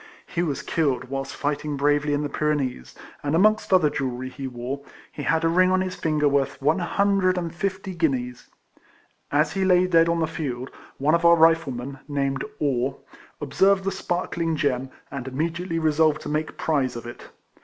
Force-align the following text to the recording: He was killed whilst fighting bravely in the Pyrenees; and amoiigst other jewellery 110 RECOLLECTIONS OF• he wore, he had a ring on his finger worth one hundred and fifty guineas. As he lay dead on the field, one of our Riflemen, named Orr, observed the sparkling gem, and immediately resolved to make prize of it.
He 0.25 0.41
was 0.41 0.63
killed 0.63 1.09
whilst 1.09 1.35
fighting 1.35 1.77
bravely 1.77 2.13
in 2.15 2.23
the 2.23 2.27
Pyrenees; 2.29 2.95
and 3.21 3.35
amoiigst 3.35 3.71
other 3.71 3.91
jewellery 3.91 4.29
110 4.29 4.47
RECOLLECTIONS 4.47 4.47
OF• 4.47 4.51
he 4.51 4.61
wore, 4.63 4.81
he 5.11 5.21
had 5.21 5.43
a 5.43 5.47
ring 5.47 5.69
on 5.71 5.81
his 5.81 5.93
finger 5.93 6.27
worth 6.27 6.59
one 6.59 6.79
hundred 6.79 7.37
and 7.37 7.53
fifty 7.53 7.93
guineas. 7.93 8.47
As 9.31 9.53
he 9.53 9.63
lay 9.63 9.85
dead 9.85 10.09
on 10.09 10.19
the 10.19 10.25
field, 10.25 10.71
one 10.97 11.13
of 11.13 11.23
our 11.23 11.35
Riflemen, 11.35 11.99
named 12.07 12.43
Orr, 12.57 12.97
observed 13.39 13.83
the 13.83 13.91
sparkling 13.91 14.55
gem, 14.55 14.89
and 15.11 15.27
immediately 15.27 15.77
resolved 15.77 16.21
to 16.23 16.29
make 16.29 16.57
prize 16.57 16.95
of 16.95 17.05
it. 17.05 17.29